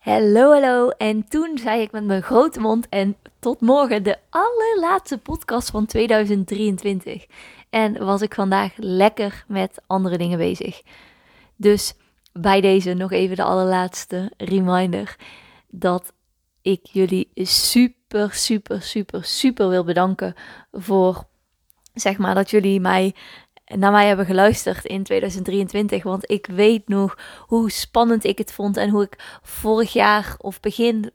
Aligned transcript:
Hallo, 0.00 0.52
hallo. 0.52 0.88
En 0.88 1.28
toen 1.28 1.58
zei 1.58 1.80
ik 1.80 1.92
met 1.92 2.04
mijn 2.04 2.22
grote 2.22 2.60
mond 2.60 2.88
en 2.88 3.16
tot 3.38 3.60
morgen 3.60 4.02
de 4.02 4.18
allerlaatste 4.30 5.18
podcast 5.18 5.70
van 5.70 5.86
2023. 5.86 7.26
En 7.70 8.04
was 8.04 8.22
ik 8.22 8.34
vandaag 8.34 8.72
lekker 8.76 9.44
met 9.48 9.82
andere 9.86 10.18
dingen 10.18 10.38
bezig. 10.38 10.82
Dus 11.56 11.94
bij 12.32 12.60
deze 12.60 12.94
nog 12.94 13.12
even 13.12 13.36
de 13.36 13.42
allerlaatste 13.42 14.32
reminder 14.36 15.16
dat 15.68 16.12
ik 16.62 16.86
jullie 16.86 17.30
super, 17.34 18.32
super, 18.32 18.82
super, 18.82 19.24
super 19.24 19.68
wil 19.68 19.84
bedanken 19.84 20.34
voor 20.72 21.24
zeg 21.94 22.18
maar 22.18 22.34
dat 22.34 22.50
jullie 22.50 22.80
mij 22.80 23.14
naar 23.76 23.92
mij 23.92 24.06
hebben 24.06 24.26
geluisterd 24.26 24.84
in 24.84 25.02
2023. 25.02 26.02
Want 26.02 26.30
ik 26.30 26.46
weet 26.46 26.88
nog 26.88 27.18
hoe 27.38 27.70
spannend 27.70 28.24
ik 28.24 28.38
het 28.38 28.52
vond 28.52 28.76
en 28.76 28.90
hoe 28.90 29.02
ik 29.02 29.38
vorig 29.42 29.92
jaar 29.92 30.34
of 30.38 30.60
begin 30.60 31.10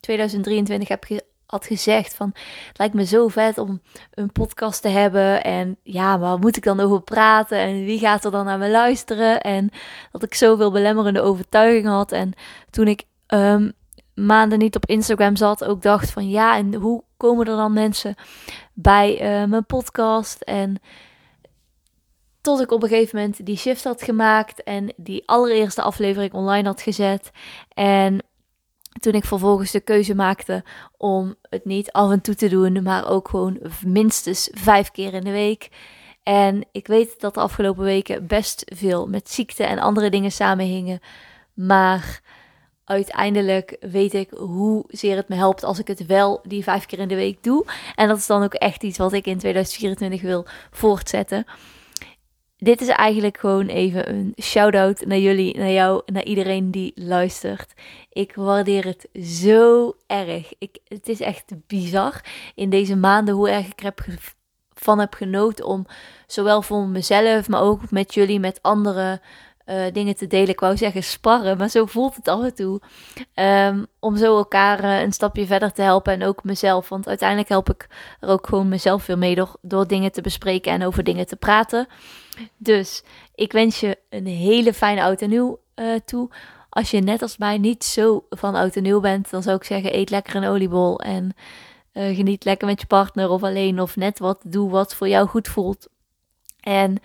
2023 0.00 0.88
ehm, 0.88 0.98
heb 0.98 1.20
had 1.46 1.66
gezegd 1.66 2.14
van 2.14 2.30
het 2.68 2.78
lijkt 2.78 2.94
me 2.94 3.04
zo 3.04 3.28
vet 3.28 3.58
om 3.58 3.80
een 4.10 4.32
podcast 4.32 4.82
te 4.82 4.88
hebben 4.88 5.44
en 5.44 5.76
ja, 5.82 6.18
waar 6.18 6.38
moet 6.38 6.56
ik 6.56 6.62
dan 6.62 6.80
over 6.80 7.02
praten 7.02 7.58
en 7.58 7.84
wie 7.84 7.98
gaat 7.98 8.24
er 8.24 8.30
dan 8.30 8.44
naar 8.44 8.58
me 8.58 8.70
luisteren 8.70 9.40
en 9.40 9.70
dat 10.12 10.22
ik 10.22 10.34
zoveel 10.34 10.70
belemmerende 10.70 11.20
overtuigingen 11.20 11.92
had 11.92 12.12
en 12.12 12.32
toen 12.70 12.88
ik 12.88 13.02
um, 13.26 13.72
maanden 14.14 14.58
niet 14.58 14.76
op 14.76 14.86
Instagram 14.86 15.36
zat 15.36 15.64
ook 15.64 15.82
dacht 15.82 16.10
van 16.10 16.28
ja 16.28 16.56
en 16.56 16.74
hoe 16.74 17.02
komen 17.16 17.46
er 17.46 17.56
dan 17.56 17.72
mensen 17.72 18.14
bij 18.72 19.12
uh, 19.12 19.48
mijn 19.48 19.66
podcast 19.66 20.40
en 20.40 20.80
tot 22.46 22.60
ik 22.60 22.70
op 22.70 22.82
een 22.82 22.88
gegeven 22.88 23.18
moment 23.18 23.46
die 23.46 23.56
shift 23.56 23.84
had 23.84 24.02
gemaakt 24.02 24.62
en 24.62 24.92
die 24.96 25.22
allereerste 25.28 25.82
aflevering 25.82 26.32
online 26.32 26.68
had 26.68 26.82
gezet. 26.82 27.30
En 27.68 28.22
toen 29.00 29.12
ik 29.12 29.24
vervolgens 29.24 29.70
de 29.70 29.80
keuze 29.80 30.14
maakte 30.14 30.64
om 30.96 31.34
het 31.42 31.64
niet 31.64 31.92
af 31.92 32.10
en 32.10 32.20
toe 32.20 32.34
te 32.34 32.48
doen, 32.48 32.82
maar 32.82 33.08
ook 33.08 33.28
gewoon 33.28 33.58
minstens 33.86 34.50
vijf 34.52 34.90
keer 34.90 35.14
in 35.14 35.24
de 35.24 35.30
week. 35.30 35.68
En 36.22 36.64
ik 36.72 36.86
weet 36.86 37.20
dat 37.20 37.34
de 37.34 37.40
afgelopen 37.40 37.84
weken 37.84 38.26
best 38.26 38.62
veel 38.74 39.06
met 39.06 39.30
ziekte 39.30 39.64
en 39.64 39.78
andere 39.78 40.10
dingen 40.10 40.32
samenhingen. 40.32 41.00
Maar 41.54 42.20
uiteindelijk 42.84 43.76
weet 43.80 44.14
ik 44.14 44.30
hoezeer 44.30 45.16
het 45.16 45.28
me 45.28 45.34
helpt 45.34 45.64
als 45.64 45.78
ik 45.78 45.86
het 45.86 46.06
wel 46.06 46.40
die 46.42 46.62
vijf 46.62 46.86
keer 46.86 46.98
in 46.98 47.08
de 47.08 47.14
week 47.14 47.42
doe. 47.42 47.64
En 47.94 48.08
dat 48.08 48.18
is 48.18 48.26
dan 48.26 48.42
ook 48.42 48.54
echt 48.54 48.82
iets 48.82 48.98
wat 48.98 49.12
ik 49.12 49.26
in 49.26 49.38
2024 49.38 50.22
wil 50.22 50.46
voortzetten 50.70 51.46
dit 52.56 52.80
is 52.80 52.88
eigenlijk 52.88 53.38
gewoon 53.38 53.66
even 53.66 54.08
een 54.08 54.34
shout-out 54.42 55.06
naar 55.06 55.18
jullie, 55.18 55.58
naar 55.58 55.70
jou, 55.70 56.02
naar 56.06 56.24
iedereen 56.24 56.70
die 56.70 56.92
luistert. 56.94 57.72
Ik 58.12 58.34
waardeer 58.34 58.84
het 58.84 59.08
zo 59.26 59.96
erg. 60.06 60.52
Ik, 60.58 60.78
het 60.88 61.08
is 61.08 61.20
echt 61.20 61.44
bizar 61.66 62.24
in 62.54 62.70
deze 62.70 62.96
maanden 62.96 63.34
hoe 63.34 63.50
erg 63.50 63.66
ik 63.66 63.80
heb 63.80 64.04
van 64.74 64.98
heb 64.98 65.14
genoten 65.14 65.66
om 65.66 65.86
zowel 66.26 66.62
voor 66.62 66.86
mezelf, 66.86 67.48
maar 67.48 67.62
ook 67.62 67.90
met 67.90 68.14
jullie, 68.14 68.40
met 68.40 68.62
anderen 68.62 69.20
uh, 69.66 69.84
dingen 69.92 70.16
te 70.16 70.26
delen. 70.26 70.48
Ik 70.48 70.60
wou 70.60 70.76
zeggen 70.76 71.02
sparren, 71.02 71.56
maar 71.56 71.68
zo 71.68 71.86
voelt 71.86 72.16
het 72.16 72.28
af 72.28 72.42
en 72.42 72.54
toe. 72.54 72.80
Um, 73.34 73.86
om 74.00 74.16
zo 74.16 74.36
elkaar 74.36 74.84
uh, 74.84 75.00
een 75.00 75.12
stapje 75.12 75.46
verder 75.46 75.72
te 75.72 75.82
helpen 75.82 76.12
en 76.12 76.22
ook 76.22 76.44
mezelf. 76.44 76.88
Want 76.88 77.08
uiteindelijk 77.08 77.48
help 77.48 77.70
ik 77.70 77.88
er 78.20 78.28
ook 78.28 78.46
gewoon 78.46 78.68
mezelf 78.68 79.06
weer 79.06 79.18
mee 79.18 79.42
door, 79.62 79.86
dingen 79.86 80.12
te 80.12 80.20
bespreken 80.20 80.72
en 80.72 80.84
over 80.84 81.04
dingen 81.04 81.26
te 81.26 81.36
praten. 81.36 81.86
Dus 82.56 83.02
ik 83.34 83.52
wens 83.52 83.80
je 83.80 83.98
een 84.10 84.26
hele 84.26 84.74
fijne 84.74 85.02
oud 85.02 85.22
en 85.22 85.30
nieuw 85.30 85.60
uh, 85.76 85.94
toe. 86.04 86.30
Als 86.68 86.90
je 86.90 87.00
net 87.00 87.22
als 87.22 87.36
mij 87.36 87.58
niet 87.58 87.84
zo 87.84 88.26
van 88.30 88.54
oud 88.54 88.76
en 88.76 88.82
nieuw 88.82 89.00
bent, 89.00 89.30
dan 89.30 89.42
zou 89.42 89.56
ik 89.56 89.64
zeggen: 89.64 89.96
eet 89.96 90.10
lekker 90.10 90.36
een 90.36 90.48
oliebol 90.48 91.00
en 91.00 91.34
geniet 91.92 92.44
lekker 92.44 92.66
met 92.68 92.80
je 92.80 92.86
partner 92.86 93.30
of 93.30 93.42
alleen 93.42 93.80
of 93.80 93.96
net 93.96 94.18
wat. 94.18 94.40
Doe 94.44 94.70
wat 94.70 94.94
voor 94.94 95.08
jou 95.08 95.28
goed 95.28 95.48
voelt. 95.48 95.88
En 96.60 97.00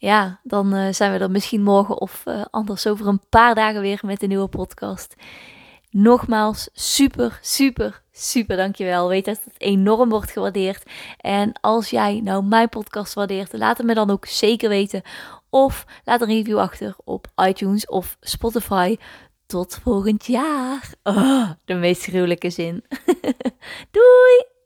ja, 0.00 0.40
dan 0.42 0.74
uh, 0.74 0.92
zijn 0.92 1.12
we 1.12 1.18
er 1.18 1.30
misschien 1.30 1.62
morgen 1.62 2.00
of 2.00 2.22
uh, 2.28 2.44
anders 2.50 2.86
over 2.86 3.06
een 3.06 3.22
paar 3.28 3.54
dagen 3.54 3.80
weer 3.80 4.00
met 4.02 4.22
een 4.22 4.28
nieuwe 4.28 4.48
podcast. 4.48 5.14
Nogmaals, 5.90 6.68
super, 6.72 7.38
super, 7.42 8.02
super 8.12 8.56
dankjewel. 8.56 9.08
Weet 9.08 9.24
dat 9.24 9.40
het 9.44 9.60
enorm 9.60 10.08
wordt 10.08 10.30
gewaardeerd. 10.30 10.84
En 11.16 11.52
als 11.60 11.90
jij 11.90 12.20
nou 12.24 12.44
mijn 12.44 12.68
podcast 12.68 13.14
waardeert, 13.14 13.52
laat 13.52 13.76
het 13.76 13.86
me 13.86 13.94
dan 13.94 14.10
ook 14.10 14.26
zeker 14.26 14.68
weten. 14.68 15.02
Of 15.50 15.84
laat 16.04 16.20
een 16.20 16.28
review 16.28 16.58
achter 16.58 16.94
op 17.04 17.26
iTunes 17.46 17.86
of 17.86 18.16
Spotify. 18.20 18.96
Tot 19.46 19.78
volgend 19.82 20.26
jaar. 20.26 20.94
Oh, 21.02 21.50
de 21.64 21.74
meest 21.74 22.02
gruwelijke 22.02 22.50
zin. 22.50 22.84
Doei! 23.90 24.59